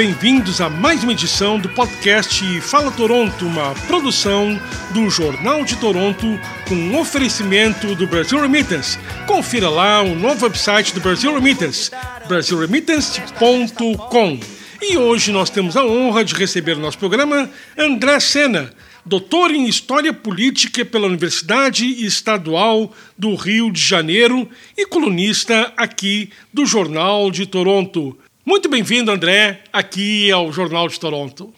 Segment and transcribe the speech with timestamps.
[0.00, 4.58] bem-vindos a mais uma edição do podcast Fala Toronto, uma produção
[4.94, 8.98] do Jornal de Toronto com um oferecimento do Brasil Remittance.
[9.26, 11.90] Confira lá o novo website do Brasil Remittance,
[12.26, 14.40] brasilremittance.com.
[14.80, 18.72] E hoje nós temos a honra de receber no nosso programa André Sena,
[19.04, 24.48] doutor em História Política pela Universidade Estadual do Rio de Janeiro
[24.78, 28.16] e colunista aqui do Jornal de Toronto.
[28.44, 31.52] Muito bem-vindo, André, aqui ao Jornal de Toronto.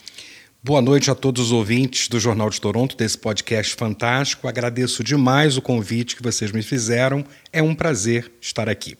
[0.61, 4.49] Boa noite a todos os ouvintes do Jornal de Toronto, desse podcast fantástico.
[4.49, 7.23] Agradeço demais o convite que vocês me fizeram.
[7.53, 8.97] É um prazer estar aqui.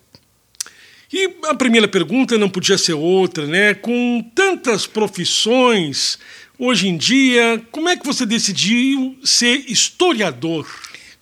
[1.11, 3.73] E a primeira pergunta não podia ser outra, né?
[3.73, 6.17] Com tantas profissões
[6.57, 10.65] hoje em dia, como é que você decidiu ser historiador?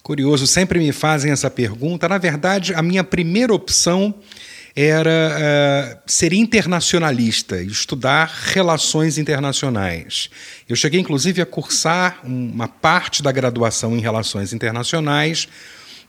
[0.03, 2.07] Curioso, sempre me fazem essa pergunta.
[2.07, 4.13] Na verdade, a minha primeira opção
[4.75, 10.29] era uh, ser internacionalista, estudar relações internacionais.
[10.67, 15.47] Eu cheguei, inclusive, a cursar uma parte da graduação em relações internacionais.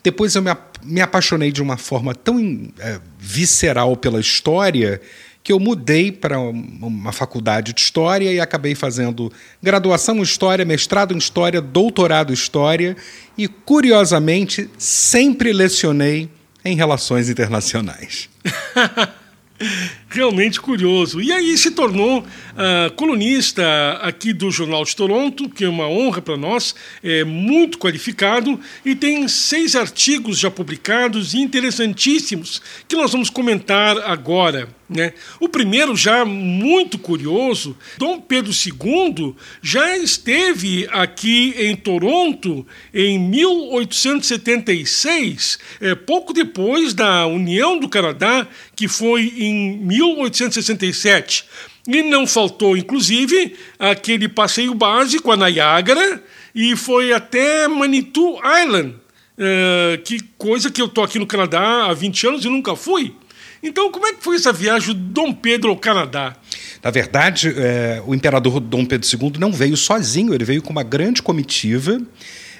[0.02, 0.50] Depois eu me,
[0.82, 5.00] me apaixonei de uma forma tão uh, visceral pela história
[5.42, 11.12] que eu mudei para uma faculdade de História e acabei fazendo graduação em História, mestrado
[11.12, 12.96] em História, doutorado em História
[13.36, 16.30] e, curiosamente, sempre lecionei
[16.64, 18.28] em relações internacionais.
[20.12, 21.22] Realmente curioso.
[21.22, 23.64] E aí se tornou uh, colunista
[24.02, 28.94] aqui do Jornal de Toronto, que é uma honra para nós, é muito qualificado e
[28.94, 34.68] tem seis artigos já publicados interessantíssimos que nós vamos comentar agora.
[34.92, 35.14] Né?
[35.40, 45.58] O primeiro, já muito curioso, Dom Pedro II já esteve aqui em Toronto em 1876,
[45.80, 48.46] é, pouco depois da União do Canadá,
[48.76, 51.44] que foi em 1867.
[51.88, 56.22] E não faltou, inclusive, aquele passeio básico a Niagara
[56.54, 58.94] e foi até Manitou Island,
[59.36, 63.14] é, que coisa que eu estou aqui no Canadá há 20 anos e nunca fui.
[63.62, 66.36] Então, como é que foi essa viagem do Dom Pedro ao Canadá?
[66.82, 70.82] Na verdade, é, o imperador Dom Pedro II não veio sozinho, ele veio com uma
[70.82, 72.00] grande comitiva.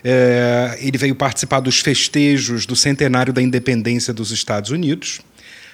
[0.04, 5.20] É, ele veio participar dos festejos do centenário da independência dos Estados Unidos,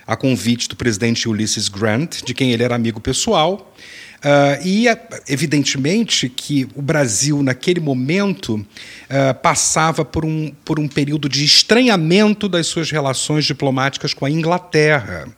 [0.09, 3.75] a convite do presidente Ulysses Grant, de quem ele era amigo pessoal.
[4.19, 4.87] Uh, e,
[5.29, 12.49] evidentemente, que o Brasil, naquele momento, uh, passava por um, por um período de estranhamento
[12.49, 15.29] das suas relações diplomáticas com a Inglaterra.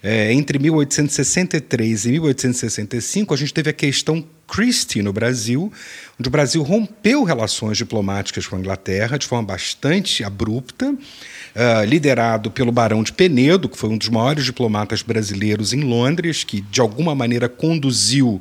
[0.00, 5.72] É, entre 1863 e 1865, a gente teve a questão Christie no Brasil,
[6.18, 12.50] onde o Brasil rompeu relações diplomáticas com a Inglaterra de forma bastante abrupta uh, liderado
[12.50, 16.80] pelo Barão de Penedo, que foi um dos maiores diplomatas brasileiros em Londres, que de
[16.80, 18.40] alguma maneira conduziu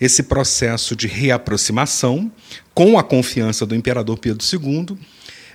[0.00, 2.30] esse processo de reaproximação
[2.72, 4.92] com a confiança do imperador Pedro II.
[4.92, 4.98] Uh,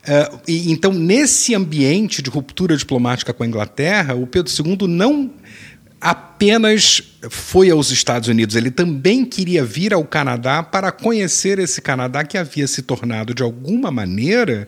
[0.05, 5.31] ah, e, então, nesse ambiente de ruptura diplomática com a Inglaterra, o Pedro II não
[6.03, 12.25] apenas foi aos Estados Unidos, ele também queria vir ao Canadá para conhecer esse Canadá
[12.25, 14.67] que havia se tornado, de alguma maneira,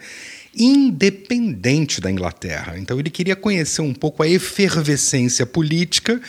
[0.56, 2.78] independente da Inglaterra.
[2.78, 6.22] Então ele queria conhecer um pouco a efervescência política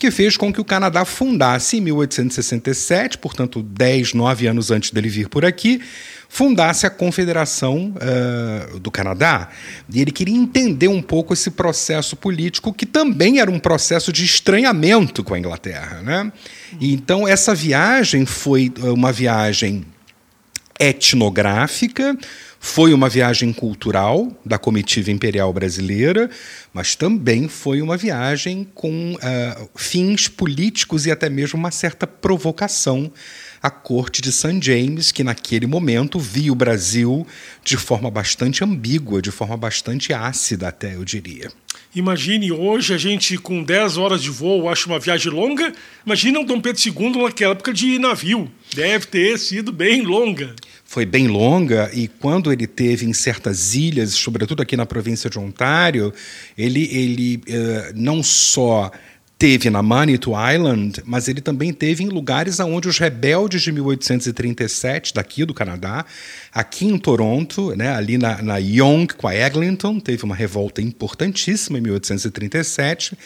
[0.00, 5.10] que fez com que o Canadá fundasse em 1867, portanto, 10, 9 anos antes dele
[5.10, 5.80] vir por aqui,
[6.26, 9.50] fundasse a Confederação uh, do Canadá.
[9.92, 14.24] E ele queria entender um pouco esse processo político, que também era um processo de
[14.24, 16.00] estranhamento com a Inglaterra.
[16.02, 16.32] Né?
[16.80, 19.84] E, então, essa viagem foi uma viagem
[20.80, 22.16] etnográfica,
[22.58, 26.28] foi uma viagem cultural da comitiva imperial brasileira,
[26.72, 33.12] mas também foi uma viagem com uh, fins políticos e até mesmo uma certa provocação
[33.62, 34.58] à corte de St.
[34.60, 37.26] James, que naquele momento via o Brasil
[37.64, 41.50] de forma bastante ambígua, de forma bastante ácida, até eu diria.
[41.94, 45.72] Imagine hoje a gente com 10 horas de voo, acho uma viagem longa.
[46.06, 48.50] Imagina um Dom Pedro II naquela época de navio.
[48.74, 50.54] Deve ter sido bem longa
[50.90, 55.38] foi bem longa e quando ele teve em certas ilhas, sobretudo aqui na província de
[55.38, 56.12] Ontário,
[56.58, 58.90] ele, ele uh, não só
[59.40, 65.14] teve na Manitou Island, mas ele também teve em lugares onde os rebeldes de 1837,
[65.14, 66.04] daqui do Canadá,
[66.52, 71.78] aqui em Toronto, né, ali na, na Yonge com a Eglinton, teve uma revolta importantíssima
[71.78, 73.16] em 1837,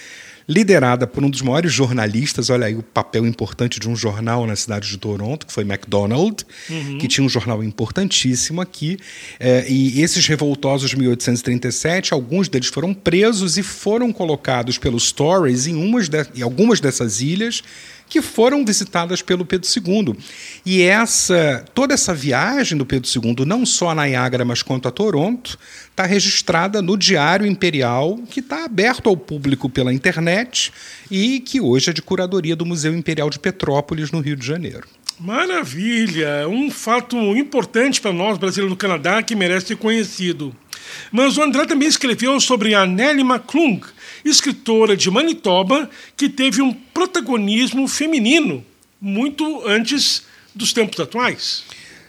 [0.49, 4.55] liderada por um dos maiores jornalistas, olha aí o papel importante de um jornal na
[4.55, 6.99] cidade de Toronto, que foi MacDonald, uhum.
[6.99, 8.99] que tinha um jornal importantíssimo aqui.
[9.41, 15.67] É, e esses revoltosos de 1837, alguns deles foram presos e foram colocados pelos Tories
[15.67, 17.62] em, umas de, em algumas dessas ilhas
[18.08, 20.16] que foram visitadas pelo Pedro II.
[20.64, 24.90] E essa toda essa viagem do Pedro II, não só a Niágara, mas quanto a
[24.90, 25.58] Toronto,
[25.90, 30.72] está registrada no Diário Imperial, que está aberto ao público pela internet
[31.10, 34.86] e que hoje é de curadoria do Museu Imperial de Petrópolis, no Rio de Janeiro.
[35.18, 36.48] Maravilha!
[36.48, 40.54] Um fato importante para nós, brasileiros no Canadá, que merece ser conhecido.
[41.12, 43.80] Mas o André também escreveu sobre a Nelly McClung,
[44.24, 48.64] escritora de Manitoba, que teve um protagonismo feminino
[49.00, 50.24] muito antes
[50.54, 51.64] dos tempos atuais.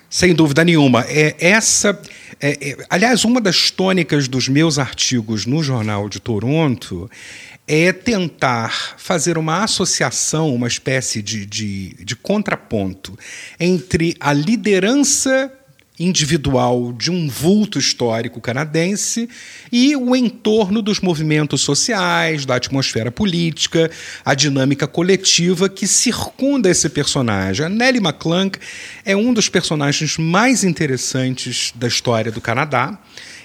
[0.09, 1.06] Sem dúvida nenhuma.
[1.07, 2.00] É essa.
[2.39, 7.09] É, é, aliás, uma das tônicas dos meus artigos no Jornal de Toronto
[7.67, 13.17] é tentar fazer uma associação, uma espécie de, de, de contraponto
[13.59, 15.51] entre a liderança
[16.00, 19.30] individual de um vulto histórico canadense
[19.71, 23.89] e o entorno dos movimentos sociais, da atmosfera política,
[24.24, 27.65] a dinâmica coletiva que circunda esse personagem.
[27.65, 28.01] A Nellie
[29.06, 33.00] é um dos personagens mais interessantes da história do Canadá.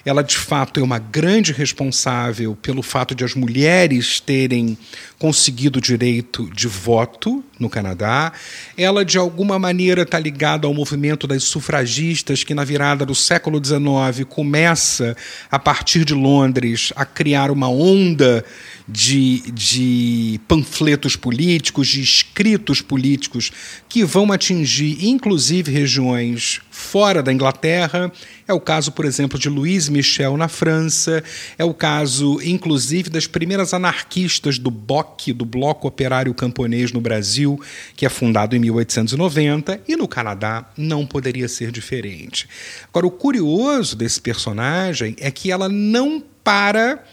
[0.05, 4.77] Ela, de fato, é uma grande responsável pelo fato de as mulheres terem
[5.19, 8.33] conseguido o direito de voto no Canadá.
[8.77, 13.63] Ela, de alguma maneira, está ligada ao movimento das sufragistas, que na virada do século
[13.63, 15.15] XIX começa,
[15.51, 18.43] a partir de Londres, a criar uma onda
[18.89, 23.53] de, de panfletos políticos, de escritos políticos
[23.89, 28.11] que vão atingir, inclusive, regiões fora da Inglaterra.
[28.49, 31.23] É o caso, por exemplo, de Louise Michel na França,
[31.59, 37.61] é o caso, inclusive, das primeiras anarquistas do BOC, do Bloco Operário Camponês no Brasil,
[37.97, 42.49] que é fundado em 1890, e no Canadá não poderia ser diferente.
[42.89, 47.05] Agora, o curioso desse personagem é que ela não para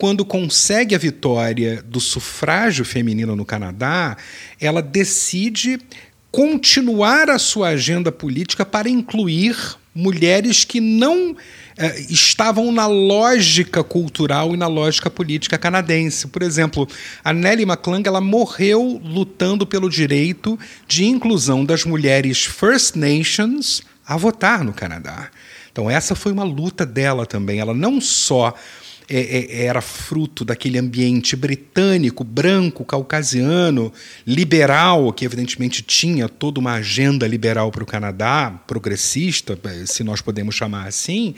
[0.00, 4.16] quando consegue a vitória do sufrágio feminino no Canadá,
[4.58, 5.78] ela decide
[6.30, 9.56] continuar a sua agenda política para incluir
[9.94, 11.36] mulheres que não
[11.76, 16.28] eh, estavam na lógica cultural e na lógica política canadense.
[16.28, 16.88] Por exemplo,
[17.24, 24.16] a Nellie McClung ela morreu lutando pelo direito de inclusão das mulheres First Nations a
[24.16, 25.28] votar no Canadá.
[25.72, 27.58] Então essa foi uma luta dela também.
[27.58, 28.54] Ela não só
[29.10, 33.92] é, é, era fruto daquele ambiente britânico, branco, caucasiano,
[34.24, 40.54] liberal, que evidentemente tinha toda uma agenda liberal para o Canadá, progressista, se nós podemos
[40.54, 41.34] chamar assim,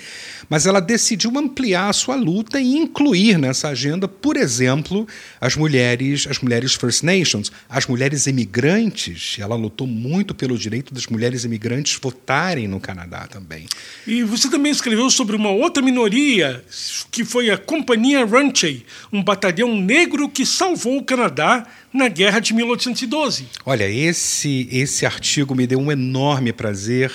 [0.50, 5.08] mas ela decidiu ampliar a sua luta e incluir nessa agenda, por exemplo,
[5.40, 9.36] as mulheres, as mulheres First Nations, as mulheres imigrantes.
[9.38, 13.66] Ela lutou muito pelo direito das mulheres imigrantes votarem no Canadá também.
[14.06, 16.62] E você também escreveu sobre uma outra minoria
[17.10, 22.54] que foi a Companhia Ranchey, um batalhão negro que salvou o Canadá na Guerra de
[22.54, 23.46] 1812.
[23.66, 27.12] Olha, esse, esse artigo me deu um enorme prazer.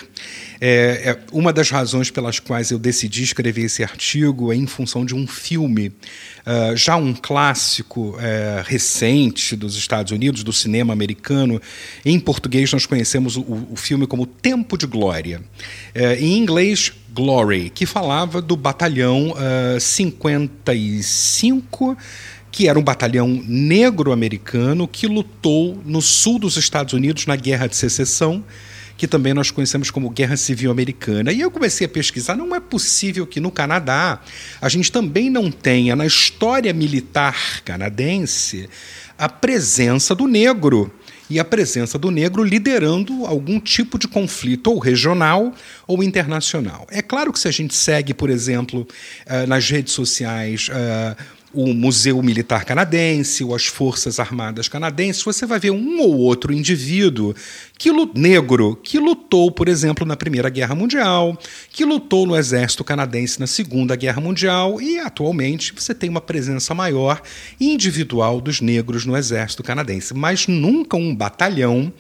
[0.62, 5.06] É, é, uma das razões pelas quais eu decidi escrever esse artigo é em função
[5.06, 8.18] de um filme, uh, já um clássico uh,
[8.65, 11.59] recente dos Estados Unidos, do cinema americano.
[12.06, 15.41] Em português, nós conhecemos o, o filme como Tempo de Glória.
[15.95, 19.33] Uh, em inglês, Glory, que falava do batalhão
[19.80, 21.97] 55
[22.51, 27.75] que era um batalhão negro-americano que lutou no sul dos Estados Unidos na Guerra de
[27.75, 28.44] Secessão,
[28.97, 31.31] que também nós conhecemos como Guerra Civil Americana.
[31.31, 34.19] E eu comecei a pesquisar, não é possível que no Canadá
[34.59, 38.68] a gente também não tenha na história militar canadense
[39.18, 40.92] a presença do negro
[41.30, 45.54] e a presença do negro liderando algum tipo de conflito, ou regional
[45.85, 46.87] ou internacional.
[46.89, 48.87] É claro que se a gente segue, por exemplo,
[49.25, 51.16] eh, nas redes sociais, eh,
[51.54, 56.54] o Museu Militar Canadense ou as Forças Armadas Canadenses, você vai ver um ou outro
[56.54, 57.33] indivíduo
[57.77, 61.37] que, negro que lutou, por exemplo, na Primeira Guerra Mundial,
[61.71, 66.73] que lutou no Exército Canadense na Segunda Guerra Mundial e, atualmente, você tem uma presença
[66.73, 67.21] maior
[67.59, 71.92] individual dos negros no Exército Canadense, mas nunca um batalhão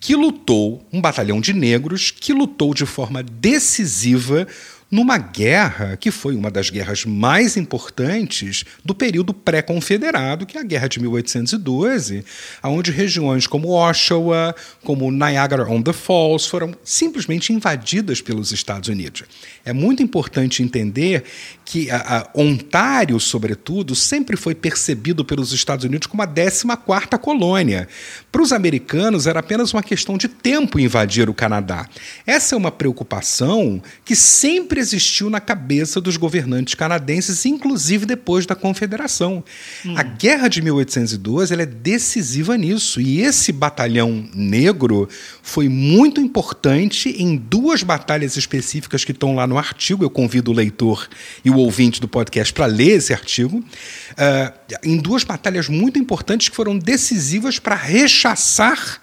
[0.00, 4.46] que lutou, um batalhão de negros que lutou de forma decisiva
[4.90, 10.64] numa guerra que foi uma das guerras mais importantes do período pré-confederado, que é a
[10.64, 12.24] Guerra de 1812,
[12.62, 19.24] onde regiões como Oshawa, como Niagara-on-the-Falls foram simplesmente invadidas pelos Estados Unidos.
[19.64, 21.24] É muito importante entender
[21.64, 27.88] que a, a Ontário, sobretudo, sempre foi percebido pelos Estados Unidos como a 14ª colônia.
[28.30, 31.88] Para os americanos era apenas uma questão de tempo invadir o Canadá.
[32.24, 38.44] Essa é uma preocupação que sempre sempre existiu na cabeça dos governantes canadenses, inclusive depois
[38.46, 39.42] da Confederação.
[39.84, 39.94] Hum.
[39.96, 45.08] A Guerra de 1812 ela é decisiva nisso, e esse batalhão negro
[45.42, 50.04] foi muito importante em duas batalhas específicas que estão lá no artigo.
[50.04, 51.08] Eu convido o leitor
[51.44, 53.58] e o ouvinte do podcast para ler esse artigo.
[53.58, 59.00] Uh, em duas batalhas muito importantes que foram decisivas para rechaçar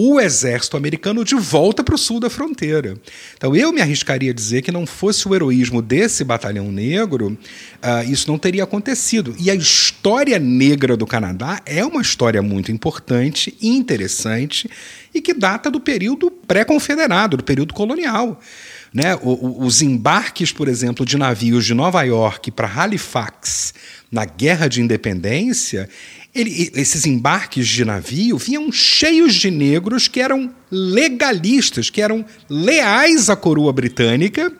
[0.00, 2.96] o exército americano de volta para o sul da fronteira.
[3.36, 7.36] Então, eu me arriscaria a dizer que não fosse o heroísmo desse batalhão negro,
[7.82, 9.34] uh, isso não teria acontecido.
[9.40, 14.70] E a história negra do Canadá é uma história muito importante e interessante
[15.12, 18.40] e que data do período pré-confederado, do período colonial.
[18.94, 19.16] Né?
[19.16, 23.74] O, o, os embarques, por exemplo, de navios de Nova York para Halifax
[24.12, 25.88] na Guerra de Independência,
[26.38, 33.28] ele, esses embarques de navio vinham cheios de negros que eram legalistas, que eram leais
[33.28, 34.52] à coroa britânica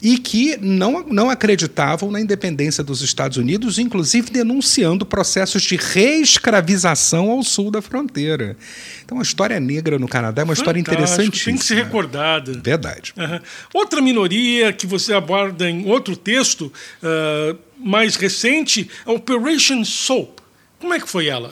[0.00, 7.30] e que não, não acreditavam na independência dos Estados Unidos, inclusive denunciando processos de reescravização
[7.30, 8.56] ao sul da fronteira.
[9.04, 11.44] Então, a história negra no Canadá é uma história interessante.
[11.44, 12.60] Tem que ser recordada.
[12.62, 13.14] Verdade.
[13.16, 13.40] Uhum.
[13.74, 20.45] Outra minoria que você aborda em outro texto uh, mais recente, a Operation Soap.
[20.86, 21.50] Como é que foi ela?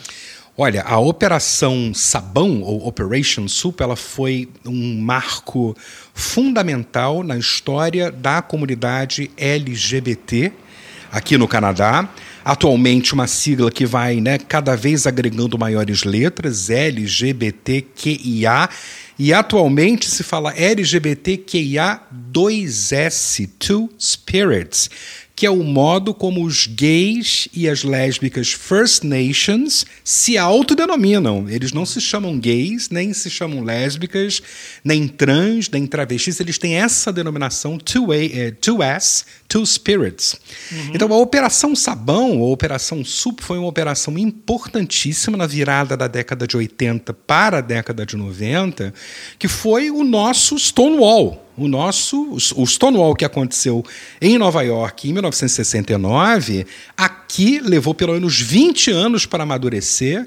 [0.57, 5.76] Olha, a Operação Sabão, ou Operation Soup, ela foi um marco
[6.14, 10.53] fundamental na história da comunidade LGBT
[11.11, 12.09] aqui no Canadá.
[12.45, 18.69] Atualmente, uma sigla que vai né, cada vez agregando maiores letras, LGBTQIA.
[19.19, 24.88] E atualmente se fala LGBTQIA2S, Two Spirits,
[25.37, 31.49] que é o modo como os gays e as lésbicas First Nations se autodenominam.
[31.49, 34.41] Eles não se chamam gays, nem se chamam lésbicas,
[34.85, 36.38] nem trans, nem travestis.
[36.38, 39.25] Eles têm essa denominação 2S,
[39.55, 40.35] Two Spirits.
[40.73, 40.91] Uhum.
[40.95, 46.45] Então, a Operação Sabão, ou Operação SUP, foi uma operação importantíssima na virada da década
[46.45, 48.93] de 80 para a década de 90,
[49.39, 53.85] que foi o nosso Stonewall o nosso o Stonewall que aconteceu
[54.21, 60.27] em Nova York em 1969, aqui levou pelo menos 20 anos para amadurecer.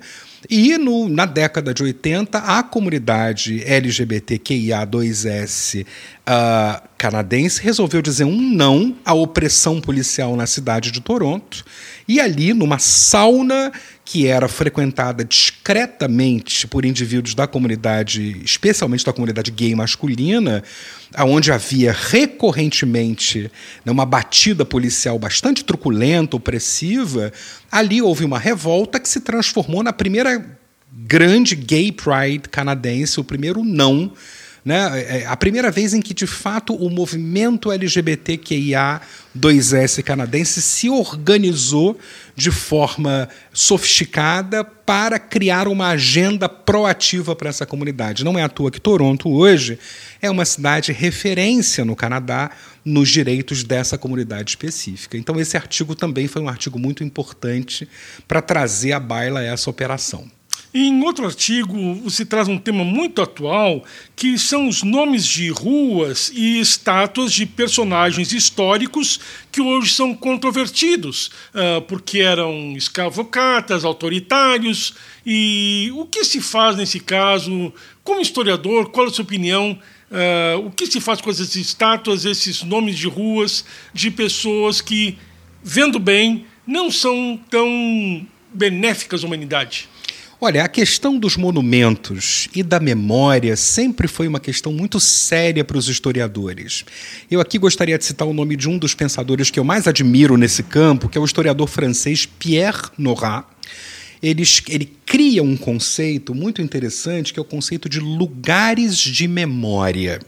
[0.49, 5.85] E no, na década de 80, a comunidade LGBTQIA2S uh,
[6.97, 11.63] canadense resolveu dizer um não à opressão policial na cidade de Toronto.
[12.07, 13.71] E ali, numa sauna
[14.03, 20.63] que era frequentada discretamente por indivíduos da comunidade, especialmente da comunidade gay masculina,
[21.13, 23.51] aonde havia recorrentemente
[23.85, 27.33] né, uma batida policial bastante truculenta, opressiva,
[27.71, 30.57] ali houve uma revolta que se transformou na primeira
[30.91, 34.13] grande gay pride canadense, o primeiro não
[34.67, 35.01] né?
[35.01, 41.97] É, é a primeira vez em que, de fato, o movimento LGBTQIA2S canadense se organizou
[42.35, 48.25] de forma sofisticada para criar uma agenda proativa para essa comunidade.
[48.25, 49.79] Não é à toa que Toronto, hoje,
[50.21, 52.51] é uma cidade referência no Canadá
[52.83, 55.17] nos direitos dessa comunidade específica.
[55.17, 57.87] Então, esse artigo também foi um artigo muito importante
[58.27, 60.29] para trazer à baila essa operação.
[60.73, 66.29] Em outro artigo, você traz um tema muito atual, que são os nomes de ruas
[66.35, 69.17] e estátuas de personagens históricos
[69.49, 74.93] que hoje são controvertidos, uh, porque eram escravocatas, autoritários.
[75.25, 77.73] E o que se faz nesse caso?
[78.03, 79.79] Como historiador, qual a sua opinião?
[80.11, 85.17] Uh, o que se faz com essas estátuas, esses nomes de ruas, de pessoas que,
[85.63, 89.87] vendo bem, não são tão benéficas à humanidade?
[90.39, 95.79] Olha, a questão dos monumentos e da memória sempre foi uma questão muito séria para
[95.79, 96.85] os historiadores.
[97.29, 100.37] Eu aqui gostaria de citar o nome de um dos pensadores que eu mais admiro
[100.37, 103.45] nesse campo, que é o historiador francês Pierre Nora.
[104.21, 110.19] Ele, ele cria um conceito muito interessante, que é o conceito de lugares de memória.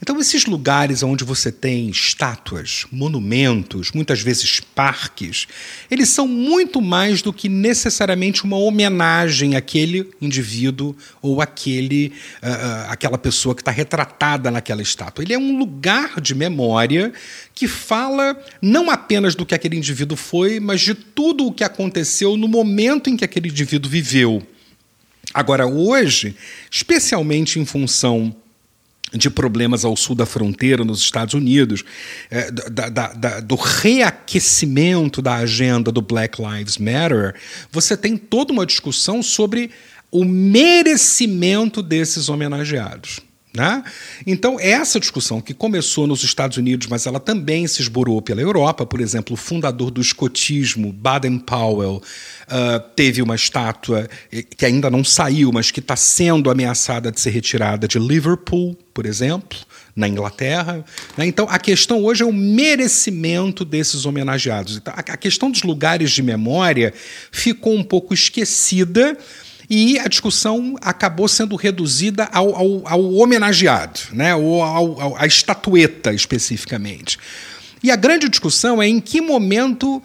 [0.00, 5.46] Então, esses lugares onde você tem estátuas, monumentos, muitas vezes parques,
[5.90, 13.16] eles são muito mais do que necessariamente uma homenagem àquele indivíduo ou àquele, uh, àquela
[13.16, 15.24] pessoa que está retratada naquela estátua.
[15.24, 17.12] Ele é um lugar de memória
[17.54, 22.36] que fala não apenas do que aquele indivíduo foi, mas de tudo o que aconteceu
[22.36, 24.46] no momento em que aquele indivíduo viveu.
[25.32, 26.36] Agora, hoje,
[26.70, 28.34] especialmente em função
[29.12, 31.84] de problemas ao sul da fronteira, nos Estados Unidos,
[32.30, 37.34] é, da, da, da, do reaquecimento da agenda do Black Lives Matter,
[37.70, 39.70] você tem toda uma discussão sobre
[40.10, 43.20] o merecimento desses homenageados.
[43.56, 43.82] Né?
[44.26, 48.84] Então, essa discussão que começou nos Estados Unidos, mas ela também se esborou pela Europa,
[48.84, 55.02] por exemplo, o fundador do escotismo, Baden-Powell, uh, teve uma estátua eh, que ainda não
[55.02, 59.58] saiu, mas que está sendo ameaçada de ser retirada de Liverpool, por exemplo,
[59.96, 60.84] na Inglaterra.
[61.16, 61.24] Né?
[61.24, 64.76] Então, a questão hoje é o merecimento desses homenageados.
[64.76, 66.92] Então, a questão dos lugares de memória
[67.32, 69.16] ficou um pouco esquecida
[69.68, 74.34] e a discussão acabou sendo reduzida ao, ao, ao homenageado, né?
[74.34, 77.18] ou ao, ao, à estatueta especificamente.
[77.82, 80.02] E a grande discussão é em que momento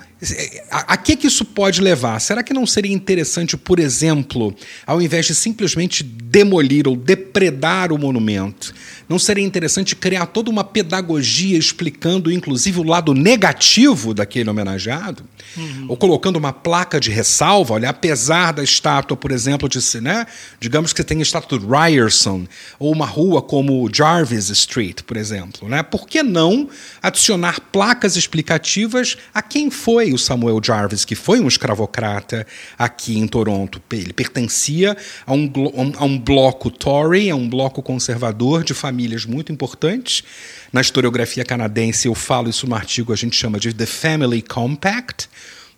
[0.69, 2.19] a, a, que, que isso pode levar?
[2.19, 7.97] Será que não seria interessante, por exemplo, ao invés de simplesmente demolir ou depredar o
[7.97, 8.73] monumento,
[9.09, 15.23] não seria interessante criar toda uma pedagogia explicando, inclusive, o lado negativo daquele homenageado?
[15.57, 15.85] Uhum.
[15.89, 20.25] Ou colocando uma placa de ressalva, olha, apesar da estátua, por exemplo, de né,
[20.59, 22.47] digamos que você tem a estátua de Ryerson,
[22.79, 25.81] ou uma rua como Jarvis Street, por exemplo, né?
[25.83, 26.69] Por que não
[27.01, 32.45] adicionar placas explicativas a quem foi o Samuel Jarvis, que foi um escravocrata
[32.77, 33.81] aqui em Toronto.
[33.91, 35.51] Ele pertencia a um,
[35.97, 40.23] a um bloco Tory, a um bloco conservador de famílias muito importantes.
[40.71, 45.29] Na historiografia canadense, eu falo isso no artigo, a gente chama de The Family Compact.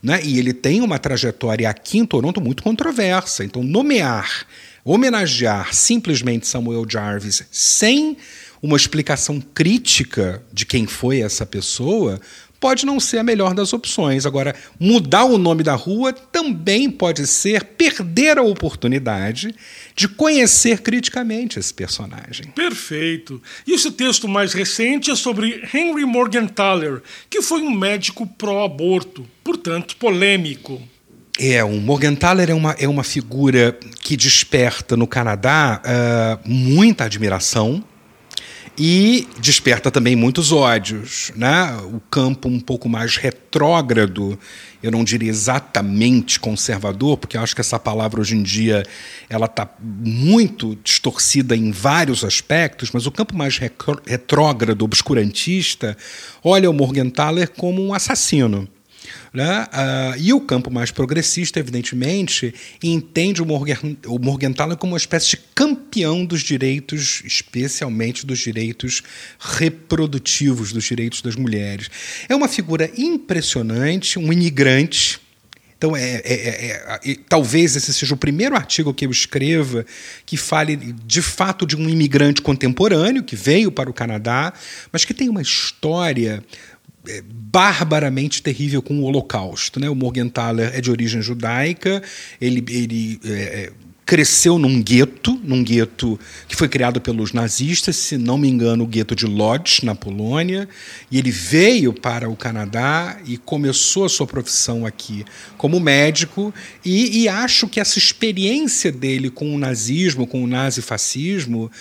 [0.01, 0.19] Né?
[0.23, 3.45] E ele tem uma trajetória aqui em Toronto muito controversa.
[3.45, 4.45] Então, nomear,
[4.83, 8.17] homenagear simplesmente Samuel Jarvis sem
[8.61, 12.19] uma explicação crítica de quem foi essa pessoa
[12.63, 14.25] pode não ser a melhor das opções.
[14.25, 19.53] Agora, mudar o nome da rua também pode ser perder a oportunidade
[19.93, 22.45] de conhecer criticamente esse personagem.
[22.55, 23.43] Perfeito.
[23.67, 29.97] E esse texto mais recente é sobre Henry Morgenthaler, que foi um médico pró-aborto, portanto
[29.97, 30.81] polêmico.
[31.37, 37.83] É, o Morgenthaler é uma, é uma figura que desperta no Canadá uh, muita admiração
[38.77, 41.31] e desperta também muitos ódios.
[41.35, 41.75] Né?
[41.93, 44.37] O campo um pouco mais retrógrado,
[44.81, 48.83] eu não diria exatamente conservador, porque acho que essa palavra hoje em dia
[49.29, 53.59] ela está muito distorcida em vários aspectos, mas o campo mais
[54.05, 55.95] retrógrado, obscurantista,
[56.43, 58.67] olha o Morgenthaler como um assassino.
[59.33, 59.65] Né?
[59.73, 65.31] Uh, e o campo mais progressista, evidentemente, entende o, Morgan, o Morgenthaler como uma espécie
[65.31, 69.01] de campeão dos direitos, especialmente dos direitos
[69.39, 71.89] reprodutivos, dos direitos das mulheres.
[72.29, 75.19] É uma figura impressionante, um imigrante.
[75.75, 79.83] Então, é, é, é, é talvez esse seja o primeiro artigo que eu escreva
[80.27, 84.53] que fale de fato de um imigrante contemporâneo que veio para o Canadá,
[84.91, 86.41] mas que tem uma história
[87.07, 89.79] é, barbaramente terrível com o Holocausto.
[89.79, 89.89] Né?
[89.89, 92.01] O Morgenthaler é de origem judaica,
[92.39, 93.71] ele, ele é, é
[94.05, 98.87] cresceu num gueto, num gueto que foi criado pelos nazistas, se não me engano, o
[98.87, 100.67] gueto de Lodz, na Polônia,
[101.09, 105.25] e ele veio para o Canadá e começou a sua profissão aqui
[105.57, 111.71] como médico, e, e acho que essa experiência dele com o nazismo, com o nazifascismo,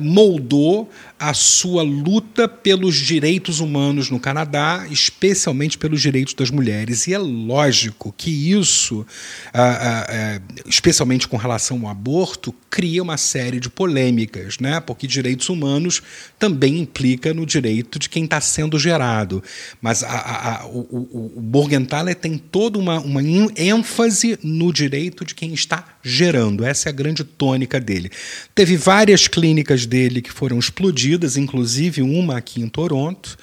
[0.00, 7.06] moldou a sua luta pelos direitos humanos no Canadá, especialmente pelos direitos das mulheres.
[7.06, 9.06] E é lógico que isso,
[9.54, 14.80] ah, ah, especialmente com relação ao aborto, cria uma série de polêmicas, né?
[14.80, 16.02] porque direitos humanos
[16.38, 19.44] também implica no direito de quem está sendo gerado.
[19.80, 23.22] Mas a, a, o, o, o Morgenthaler tem toda uma, uma
[23.56, 26.64] ênfase no direito de quem está gerando.
[26.64, 28.10] Essa é a grande tônica dele.
[28.54, 33.36] Teve várias clínicas dele que foram explodidas, inclusive uma aqui em Toronto.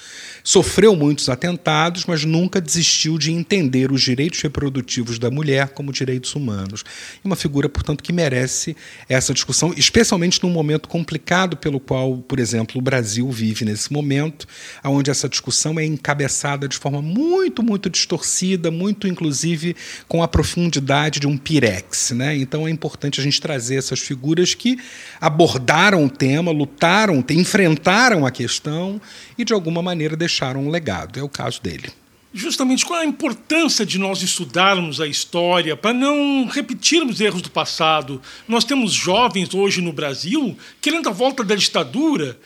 [0.50, 6.34] Sofreu muitos atentados, mas nunca desistiu de entender os direitos reprodutivos da mulher como direitos
[6.34, 6.84] humanos.
[7.24, 8.76] E uma figura, portanto, que merece
[9.08, 14.48] essa discussão, especialmente num momento complicado pelo qual, por exemplo, o Brasil vive nesse momento,
[14.84, 19.76] onde essa discussão é encabeçada de forma muito, muito distorcida, muito, inclusive,
[20.08, 22.10] com a profundidade de um pirex.
[22.10, 22.36] Né?
[22.36, 24.80] Então é importante a gente trazer essas figuras que
[25.22, 29.00] abordaram o tema, lutaram, enfrentaram a questão
[29.38, 31.20] e, de alguma maneira, deixaram um legado.
[31.20, 31.90] É o caso dele.
[32.32, 37.50] Justamente qual é a importância de nós estudarmos a história para não repetirmos erros do
[37.50, 38.22] passado?
[38.48, 42.38] Nós temos jovens hoje no Brasil querendo a volta da ditadura.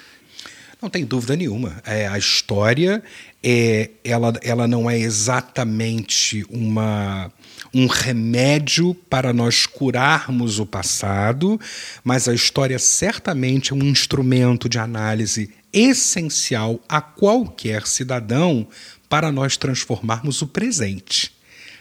[0.81, 1.81] Não tem dúvida nenhuma.
[1.85, 3.03] É, a história
[3.43, 7.31] é, ela, ela não é exatamente uma
[7.73, 11.59] um remédio para nós curarmos o passado,
[12.03, 18.67] mas a história certamente é um instrumento de análise essencial a qualquer cidadão
[19.09, 21.31] para nós transformarmos o presente.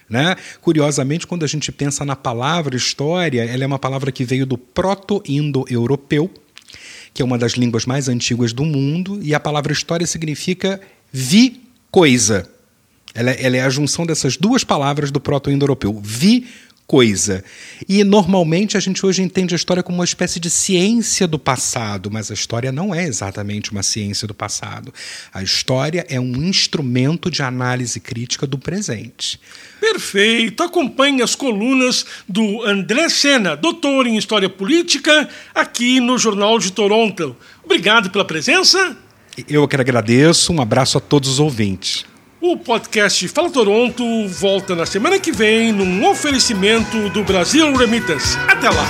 [0.09, 0.35] Né?
[0.61, 4.57] Curiosamente, quando a gente pensa na palavra história, ela é uma palavra que veio do
[4.57, 6.29] proto-indo-europeu,
[7.13, 11.61] que é uma das línguas mais antigas do mundo, e a palavra história significa vi
[11.89, 12.49] coisa.
[13.13, 15.99] Ela, é, ela é a junção dessas duas palavras do proto-indo-europeu.
[16.03, 16.47] Vi
[16.93, 17.43] coisa.
[17.89, 22.11] E normalmente a gente hoje entende a história como uma espécie de ciência do passado,
[22.11, 24.93] mas a história não é exatamente uma ciência do passado.
[25.33, 29.39] A história é um instrumento de análise crítica do presente.
[29.81, 30.61] Perfeito.
[30.61, 37.35] Acompanhe as colunas do André Sena, doutor em História Política, aqui no Jornal de Toronto.
[37.63, 38.95] Obrigado pela presença.
[39.49, 40.53] Eu que agradeço.
[40.53, 42.05] Um abraço a todos os ouvintes.
[42.45, 48.37] O podcast Fala Toronto volta na semana que vem num oferecimento do Brasil Remittance.
[48.49, 48.85] Até lá!